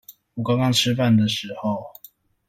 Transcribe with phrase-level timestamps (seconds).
[0.33, 1.85] 我剛剛吃飯的時候